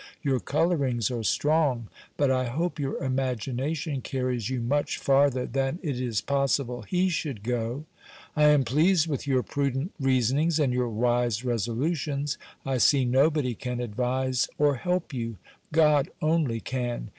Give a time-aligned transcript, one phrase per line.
[0.23, 6.01] Your colourings are strong; but, I hope, your imagination carries you much farther than it
[6.01, 7.85] is possible he should go.
[8.35, 12.39] I am pleased with your prudent reasonings, and your wise resolutions.
[12.65, 15.37] I see nobody can advise or help you.
[15.71, 17.09] God only can!